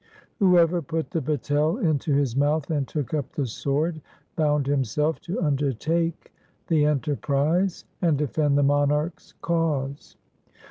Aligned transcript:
Whoever 0.39 0.81
put 0.81 1.11
the 1.11 1.21
betel 1.21 1.77
into 1.77 2.11
his 2.11 2.35
mouth 2.35 2.71
and 2.71 2.87
took 2.87 3.13
up 3.13 3.33
the 3.33 3.45
sword, 3.45 4.01
bound 4.35 4.65
himself 4.65 5.19
to 5.21 5.39
undertake 5.39 6.33
the 6.65 6.85
enterprise 6.85 7.85
and 8.01 8.17
defend 8.17 8.57
the 8.57 8.63
monarch's 8.63 9.35
cause. 9.43 10.17